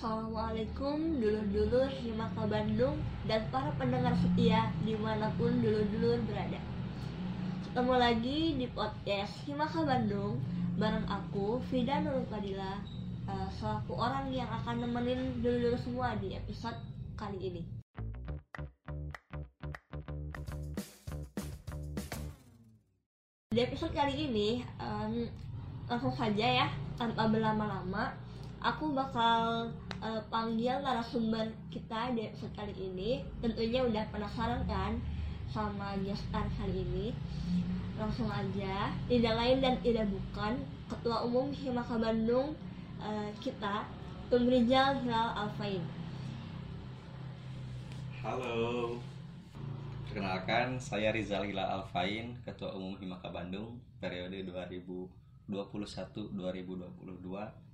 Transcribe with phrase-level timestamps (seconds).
[0.00, 2.96] Assalamualaikum dulur-dulur Himaka Bandung
[3.28, 6.56] dan para pendengar setia di mana pun dulur-dulur berada.
[7.68, 10.40] Ketemu lagi di podcast Himaka Bandung
[10.80, 12.80] bareng aku Fida Nurul Fadila
[13.28, 16.80] uh, selaku orang yang akan nemenin dulur-dulur semua di episode
[17.20, 17.62] kali ini.
[23.52, 25.28] Di episode kali ini um,
[25.92, 28.29] langsung saja ya tanpa berlama-lama
[28.60, 29.72] aku bakal
[30.04, 33.24] uh, panggil narasumber kita di episode kali ini.
[33.40, 35.00] Tentunya udah penasaran kan
[35.48, 37.06] sama gestar kali ini?
[37.96, 38.92] Langsung aja.
[39.08, 40.60] Tidak lain dan tidak bukan
[40.92, 42.52] ketua umum Himaka Bandung
[43.00, 43.88] uh, kita
[44.28, 45.82] Tum Rizal Hilal Alfain.
[48.20, 49.00] Halo,
[50.04, 54.44] perkenalkan saya Rizal Hilal Alfain, Ketua Umum Himaka Bandung periode
[55.48, 57.69] 2021-2022.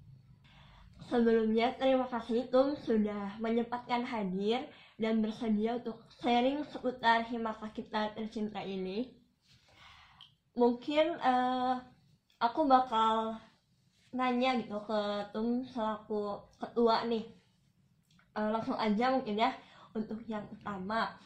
[1.06, 4.66] Sebelumnya terima kasih Tum sudah menyempatkan hadir
[4.98, 9.14] dan bersedia untuk sharing seputar Himaka kita tercinta ini.
[10.56, 11.78] Mungkin uh,
[12.42, 13.38] aku bakal
[14.10, 17.28] nanya gitu ke Tum selaku ketua nih.
[18.36, 19.54] Uh, langsung aja mungkin ya
[19.96, 21.16] untuk yang pertama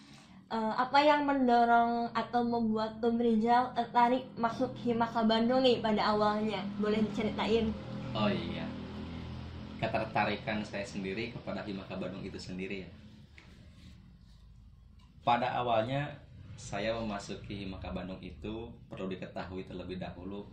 [0.50, 6.62] uh, apa yang mendorong atau membuat Tum Rizal tertarik masuk Himaka Bandung nih pada awalnya
[6.78, 7.74] boleh diceritain
[8.10, 8.66] Oh iya,
[9.80, 12.90] ketertarikan saya sendiri kepada Himaka Bandung itu sendiri ya.
[15.24, 16.20] Pada awalnya
[16.60, 20.44] saya memasuki Himaka Bandung itu perlu diketahui terlebih dahulu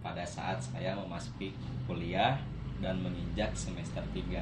[0.00, 1.52] pada saat saya memasuki
[1.84, 2.40] kuliah
[2.80, 4.40] dan menginjak semester 3.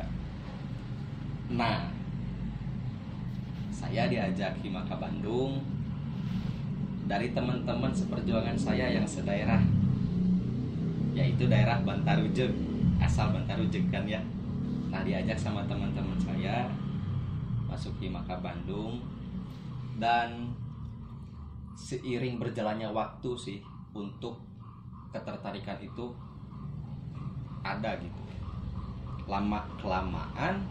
[1.51, 1.91] Nah,
[3.75, 5.59] saya diajak Himaka Bandung
[7.11, 9.63] dari teman-teman seperjuangan saya yang sedaerah
[11.17, 14.21] yaitu daerah Bantarujeg asal Bantarujeg kan ya.
[14.93, 16.69] Nah diajak sama teman-teman saya
[17.69, 19.03] masuk Himaka Bandung.
[19.97, 20.53] Dan
[21.77, 23.59] seiring berjalannya waktu sih
[23.97, 24.41] untuk
[25.13, 26.13] ketertarikan itu
[27.65, 28.23] ada gitu.
[29.27, 30.63] Lama kelamaan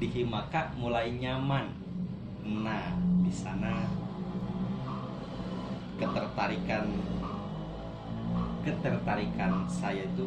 [0.00, 1.68] di Himaka mulai nyaman.
[2.40, 3.84] Nah, di sana
[6.00, 6.88] ketertarikan
[8.64, 10.24] ketertarikan saya itu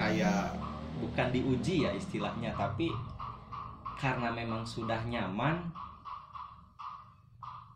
[0.00, 0.56] kayak
[0.96, 2.88] bukan diuji ya istilahnya, tapi
[4.00, 5.68] karena memang sudah nyaman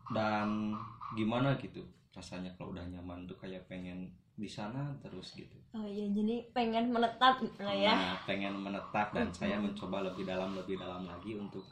[0.09, 0.73] dan
[1.13, 5.55] gimana gitu rasanya kalau udah nyaman tuh kayak pengen di sana terus gitu.
[5.71, 7.93] Oh iya, jadi pengen menetap gitu lah ya.
[7.95, 11.63] Nah, pengen menetap dan saya mencoba lebih dalam lebih dalam lagi untuk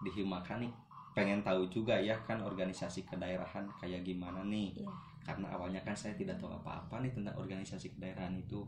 [0.00, 0.72] di Himaka nih.
[1.12, 4.72] Pengen tahu juga ya kan organisasi kedaerahan kayak gimana nih.
[4.80, 4.92] Iya.
[5.20, 8.64] Karena awalnya kan saya tidak tahu apa-apa nih tentang organisasi kedaerahan itu.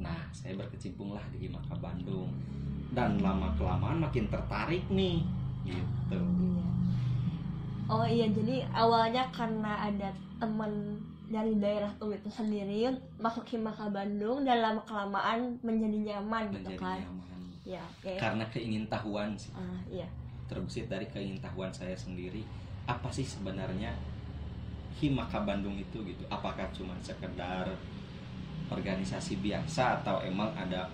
[0.00, 2.32] Nah, saya berkecimpunglah di Himaka Bandung
[2.90, 5.22] dan lama kelamaan makin tertarik nih
[5.68, 6.18] gitu.
[6.18, 6.64] Iya.
[7.90, 10.98] Oh iya, jadi awalnya karena ada teman
[11.30, 12.90] dari daerah tuh itu sendiri
[13.20, 16.98] masuk Himaka Bandung dan lama kelamaan menjadi nyaman gitu menjadi kan.
[16.98, 17.40] nyaman.
[17.62, 18.12] Ya, oke.
[18.18, 19.52] Karena keingintahuan sih.
[19.54, 20.08] Ah, iya.
[20.50, 22.42] terbesit dari keingintahuan saya sendiri
[22.82, 23.94] apa sih sebenarnya
[24.98, 27.70] Himaka Bandung itu gitu apakah cuma sekedar
[28.70, 30.86] organisasi biasa atau emang ada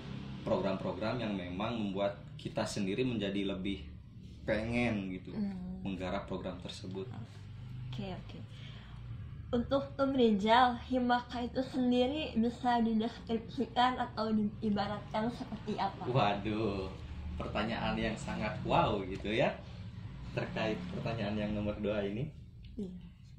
[0.42, 3.84] program-program yang memang membuat kita sendiri menjadi lebih
[4.42, 7.06] pengen gitu Hmm, menggarap program tersebut
[7.90, 8.38] Oke, oke.
[9.46, 16.04] Untuk Tum Rizal, Himaka itu sendiri bisa dideskripsikan atau diibaratkan seperti apa?
[16.06, 16.90] waduh
[17.36, 19.52] pertanyaan yang sangat wow gitu ya
[20.32, 22.28] terkait pertanyaan yang nomor dua ini
[22.76, 22.92] Iya,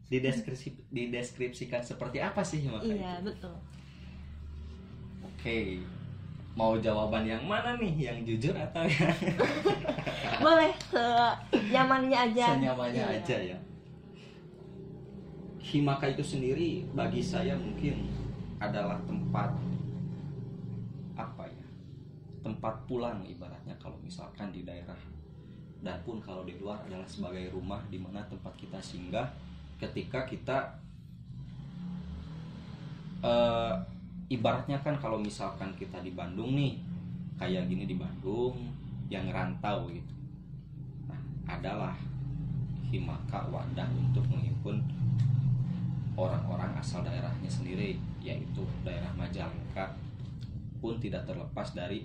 [0.09, 2.97] dideskripsi dideskripsikan seperti apa sih Himaka itu?
[2.97, 3.53] iya betul.
[5.37, 5.77] Oke,
[6.57, 8.09] mau jawaban yang mana nih?
[8.09, 9.13] Yang jujur atau yang
[10.43, 12.57] Boleh senyamannya aja.
[12.57, 13.17] senyamannya Iya.
[13.21, 13.57] aja ya?
[15.61, 18.09] Himaka itu sendiri bagi saya mungkin
[18.57, 19.53] adalah tempat
[21.13, 21.67] apa ya?
[22.41, 24.97] Tempat pulang ibaratnya kalau misalkan di daerah
[25.77, 29.29] dan pun kalau di luar adalah sebagai rumah di mana tempat kita singgah
[29.77, 30.57] ketika kita
[33.21, 33.73] eh,
[34.27, 36.75] ibaratnya kan kalau misalkan kita di Bandung nih
[37.39, 38.59] kayak gini di Bandung
[39.07, 40.13] yang rantau gitu.
[41.07, 41.95] Nah adalah
[42.91, 44.83] himaka wadah untuk menghimpun
[46.19, 49.95] orang-orang asal daerahnya sendiri yaitu daerah Majalengka
[50.83, 52.03] pun tidak terlepas dari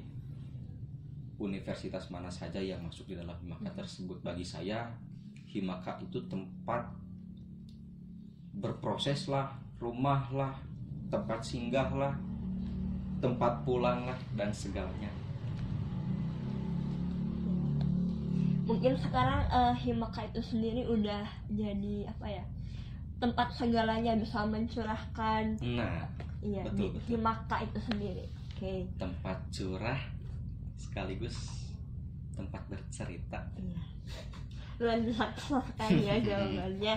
[1.42, 4.22] universitas mana saja yang masuk di dalam himaka tersebut.
[4.22, 4.94] Bagi saya
[5.50, 6.86] himaka itu tempat
[8.52, 10.54] berproses lah rumah lah
[11.12, 12.14] tempat singgah lah
[13.20, 15.12] tempat pulang lah dan segalanya.
[18.66, 21.22] Mungkin sekarang eh, Himaka itu sendiri udah
[21.52, 22.44] jadi apa ya
[23.20, 25.54] tempat segalanya bisa mencurahkan.
[25.62, 26.08] Nah
[26.42, 27.06] iya Betul, di betul.
[27.14, 28.26] Himaka itu sendiri.
[28.56, 28.88] Oke.
[28.98, 30.00] Tempat curah
[30.74, 31.36] sekaligus
[32.34, 33.38] tempat bercerita.
[33.54, 33.80] Iya.
[34.82, 36.94] Luar biasa sekali ya jawabannya.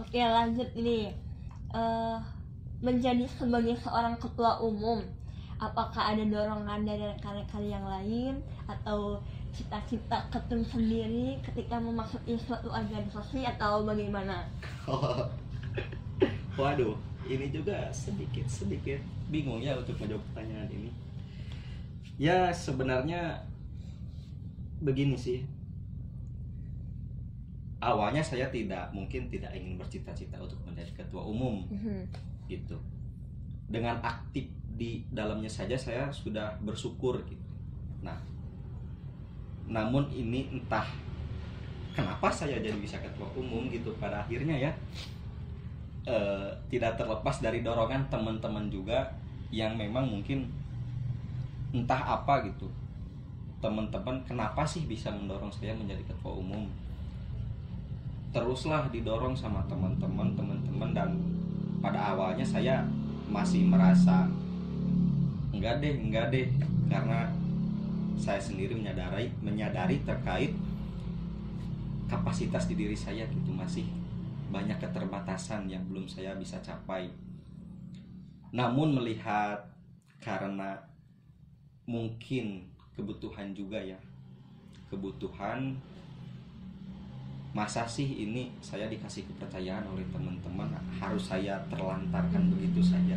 [0.00, 1.26] Oke lanjut ini
[1.66, 2.18] Eh,
[2.80, 5.00] menjadi sebagai seorang ketua umum.
[5.56, 9.16] Apakah ada dorongan dari rekan-rekan yang lain atau
[9.56, 14.44] cita-cita ketum sendiri ketika memasuki suatu organisasi atau bagaimana?
[16.60, 16.96] Waduh
[17.26, 19.00] ini juga sedikit sedikit
[19.32, 20.90] bingung ya untuk menjawab pertanyaan ini.
[22.20, 23.40] Ya sebenarnya
[24.84, 25.40] begini sih.
[27.76, 31.64] Awalnya saya tidak mungkin tidak ingin bercita-cita untuk menjadi ketua umum.
[31.68, 32.35] Mhm.
[32.46, 32.78] Gitu.
[33.66, 34.46] Dengan aktif
[34.76, 37.46] di dalamnya saja saya sudah bersyukur gitu.
[38.02, 38.16] Nah
[39.66, 40.86] namun ini entah
[41.90, 44.72] kenapa saya jadi bisa ketua umum gitu pada akhirnya ya.
[46.06, 49.10] Eh, tidak terlepas dari dorongan teman-teman juga
[49.50, 50.46] yang memang mungkin
[51.74, 52.70] entah apa gitu.
[53.58, 56.70] Teman-teman kenapa sih bisa mendorong saya menjadi ketua umum?
[58.30, 61.10] Teruslah didorong sama teman-teman teman-teman dan
[61.80, 62.82] pada awalnya saya
[63.26, 64.28] masih merasa
[65.50, 66.46] enggak deh enggak deh.
[66.86, 67.28] Karena
[68.16, 70.54] saya sendiri menyadari menyadari terkait
[72.06, 73.50] kapasitas di diri saya gitu.
[73.52, 73.84] Masih
[74.50, 77.10] banyak keterbatasan yang belum saya bisa capai.
[78.54, 79.58] Namun melihat
[80.22, 80.78] karena
[81.84, 83.98] mungkin kebutuhan juga ya.
[84.86, 85.76] Kebutuhan
[87.56, 90.68] masa sih ini saya dikasih kepercayaan oleh teman-teman
[91.00, 93.16] harus saya terlantarkan begitu saja?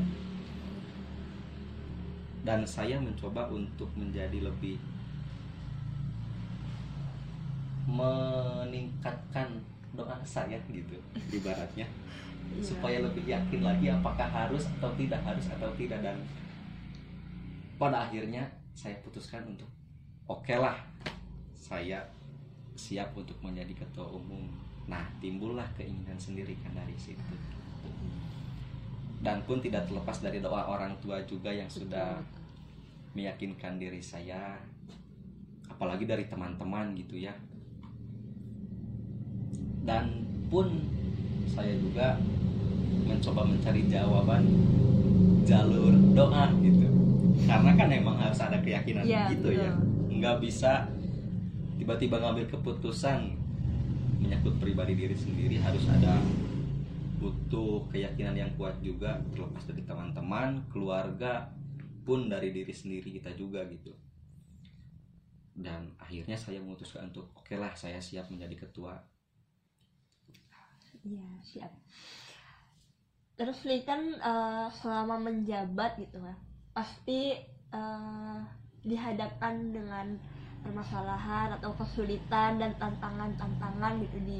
[2.48, 4.80] Dan saya mencoba untuk menjadi lebih
[7.84, 9.60] meningkatkan
[9.92, 10.96] doa saya gitu
[11.36, 11.84] ibaratnya.
[12.50, 12.66] Iya.
[12.66, 16.02] supaya lebih yakin lagi apakah harus atau tidak harus atau tidak.
[16.02, 16.18] Dan
[17.78, 19.68] pada akhirnya saya putuskan untuk
[20.26, 20.80] oke lah
[21.54, 22.02] saya
[22.80, 24.48] siap untuk menjadi ketua umum.
[24.88, 27.36] Nah timbullah keinginan sendiri kan dari situ.
[29.20, 32.16] Dan pun tidak terlepas dari doa orang tua juga yang sudah
[33.12, 34.56] meyakinkan diri saya
[35.68, 37.36] apalagi dari teman-teman gitu ya.
[39.84, 40.72] Dan pun
[41.52, 42.16] saya juga
[43.04, 44.44] mencoba mencari jawaban
[45.44, 46.88] jalur doa gitu.
[47.44, 49.74] Karena kan emang harus ada keyakinan Iya, gitu ya.
[49.76, 49.88] betul.
[50.20, 50.84] nggak bisa
[51.80, 53.40] tiba-tiba ngambil keputusan
[54.20, 56.20] menyangkut pribadi diri sendiri harus ada
[57.24, 61.50] butuh keyakinan yang kuat juga terlepas dari teman-teman keluarga
[62.04, 63.96] pun dari diri sendiri kita juga gitu
[65.56, 69.00] dan akhirnya saya memutuskan untuk oke lah saya siap menjadi ketua
[71.04, 71.72] Iya siap.
[73.40, 76.38] Terus nih kan eh, selama menjabat gitu kan,
[76.76, 77.40] pasti
[77.72, 78.40] eh,
[78.84, 80.20] dihadapkan dengan
[80.62, 84.40] permasalahan atau kesulitan dan tantangan-tantangan gitu di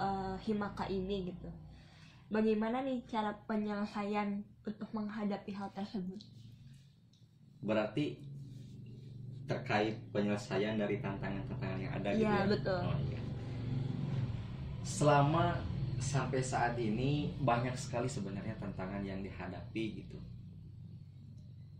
[0.00, 1.48] eh, Himaka ini gitu.
[2.30, 6.20] Bagaimana nih cara penyelesaian untuk menghadapi hal tersebut?
[7.60, 8.16] berarti
[9.44, 12.80] terkait penyelesaian dari tantangan-tantangan yang ada gitu Iya, ya betul.
[12.80, 13.20] Oh, iya.
[14.80, 15.60] selama
[16.00, 20.16] sampai saat ini banyak sekali sebenarnya tantangan yang dihadapi gitu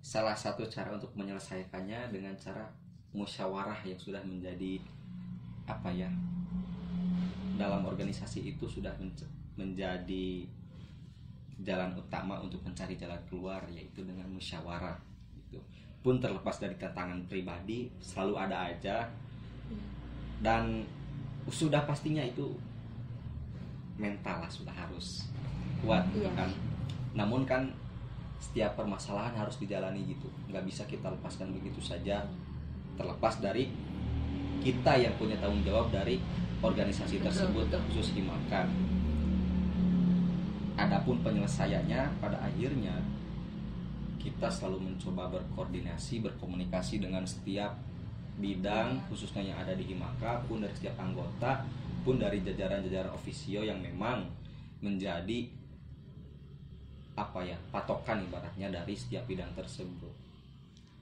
[0.05, 2.69] salah satu cara untuk menyelesaikannya dengan cara
[3.11, 4.79] musyawarah yang sudah menjadi
[5.67, 6.11] apa ya
[7.59, 9.13] dalam organisasi itu sudah men-
[9.59, 10.47] menjadi
[11.61, 14.97] jalan utama untuk mencari jalan keluar yaitu dengan musyawarah
[15.37, 15.61] gitu.
[16.01, 19.05] pun terlepas dari tantangan pribadi selalu ada aja.
[20.41, 20.81] Dan
[21.45, 22.57] sudah pastinya itu
[24.01, 25.29] mental lah sudah harus
[25.85, 26.33] kuat gitu Iya.
[26.33, 26.51] kan.
[27.13, 27.69] Namun kan
[28.41, 30.33] setiap permasalahan harus dijalani gitu.
[30.49, 32.25] Nggak bisa kita lepaskan begitu saja
[33.01, 33.73] terlepas dari
[34.61, 36.21] kita yang punya tanggung jawab dari
[36.61, 37.81] organisasi tersebut betul.
[37.89, 38.69] khusus Himakan
[40.77, 42.93] adapun penyelesaiannya pada akhirnya
[44.21, 47.73] kita selalu mencoba berkoordinasi berkomunikasi dengan setiap
[48.37, 51.65] bidang khususnya yang ada di Himaka pun dari setiap anggota
[52.05, 54.29] pun dari jajaran-jajaran ofisio yang memang
[54.85, 55.49] menjadi
[57.17, 60.20] apa ya patokan ibaratnya dari setiap bidang tersebut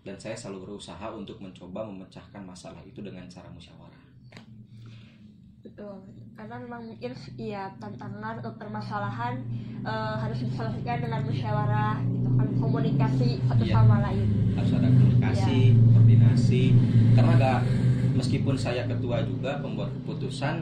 [0.09, 4.00] dan saya selalu berusaha untuk mencoba memecahkan masalah itu dengan cara musyawarah
[5.61, 6.00] Betul.
[6.33, 9.43] Karena memang mungkin ya tantangan atau permasalahan
[9.85, 13.75] eh, harus diselesaikan dengan musyawarah gitu melakukan komunikasi satu Iya.
[13.75, 15.83] sama lain harus ada komunikasi Iya.
[15.91, 16.62] koordinasi
[17.15, 17.59] karena gak
[18.15, 20.57] meskipun saya ketua juga pembuat keputusan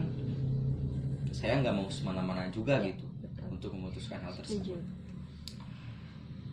[1.33, 3.47] saya nggak mau semena-mana juga Iya, gitu betul.
[3.53, 4.81] untuk memutuskan hal Setuju.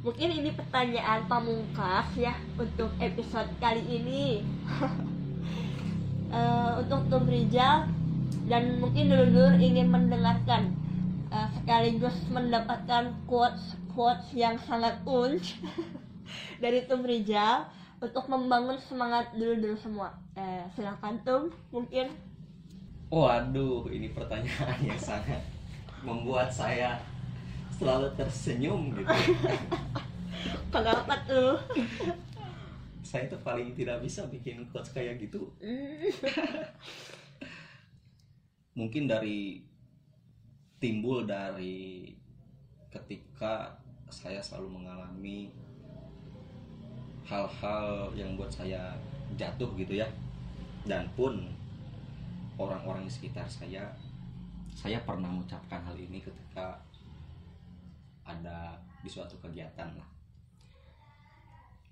[0.03, 4.43] Mungkin ini pertanyaan pamungkas ya untuk episode kali ini.
[6.33, 7.86] Eh, untuk Tum Rijal
[8.50, 10.74] dan mungkin dulu-dulu ingin mendengarkan
[11.29, 15.62] eh, sekaligus mendapatkan quotes quotes yang sangat unch
[16.63, 17.69] dari Tum Rijal
[18.01, 20.10] untuk membangun semangat dulu-dulu semua.
[20.33, 22.10] Eh, silakan Tum, mungkin
[23.13, 25.45] waduh ini pertanyaan yang sangat
[26.01, 26.98] membuat saya
[27.83, 29.11] selalu tersenyum gitu.
[30.73, 31.59] Kenapa tuh?
[33.03, 35.45] saya tuh paling tidak bisa bikin quotes kayak gitu.
[38.79, 39.61] Mungkin dari
[40.81, 42.09] timbul dari
[42.89, 43.77] ketika
[44.09, 45.53] saya selalu mengalami
[47.27, 48.97] hal-hal yang buat saya
[49.37, 50.07] jatuh gitu ya.
[50.87, 51.37] Dan pun
[52.57, 53.93] orang-orang di sekitar saya
[54.73, 56.81] saya pernah mengucapkan hal ini ketika
[58.43, 60.09] ada di suatu kegiatan lah.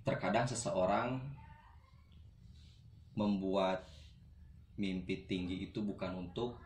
[0.04, 1.16] Terkadang seseorang
[3.16, 3.88] membuat
[4.76, 6.60] mimpi tinggi itu bukan untuk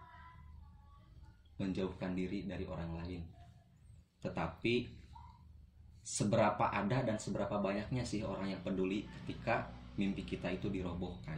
[1.61, 3.21] menjauhkan diri dari orang lain.
[4.25, 4.89] Tetapi
[6.01, 9.69] seberapa ada dan seberapa banyaknya sih orang yang peduli ketika
[10.01, 11.37] mimpi kita itu dirobohkan.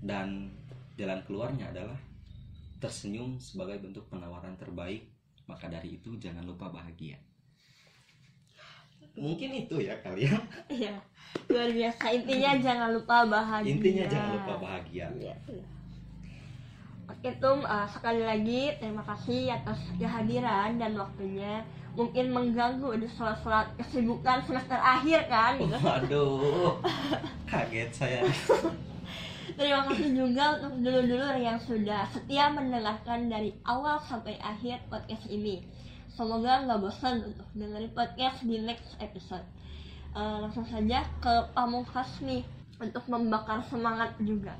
[0.00, 0.52] Dan
[0.96, 1.96] jalan keluarnya adalah
[2.80, 5.13] tersenyum sebagai bentuk penawaran terbaik
[5.44, 7.16] maka dari itu jangan lupa bahagia
[9.14, 10.42] mungkin itu ya kalian
[10.74, 10.98] Iya,
[11.46, 12.04] luar biasa.
[12.10, 13.70] Intinya jangan lupa bahagia.
[13.70, 15.36] intinya jangan lupa bahagia Iya.
[17.04, 21.62] Oke Tum, eh, sekali lagi terima kasih atas kehadiran dan waktunya.
[21.94, 25.62] Mungkin mengganggu di sela-sela kesibukan semester akhir kan?
[25.62, 25.78] Gitu.
[25.78, 26.74] waduh
[27.50, 28.20] kaget saya
[29.54, 35.62] Terima kasih juga untuk dulu-dulu yang sudah setia mendengarkan dari awal sampai akhir podcast ini.
[36.10, 39.46] Semoga nggak bosan untuk dengerin podcast di next episode.
[40.14, 42.42] Eh, langsung saja ke pamungkas nih
[42.82, 44.58] untuk membakar semangat juga.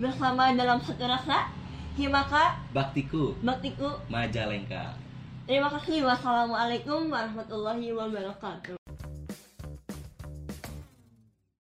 [0.00, 1.48] Bersama dalam satu rasa,
[1.92, 4.00] Himaka baktiku Baktiku.
[4.08, 4.96] majalengka
[5.44, 6.06] Terima kasih.
[6.06, 8.81] Wassalamualaikum warahmatullahi wabarakatuh.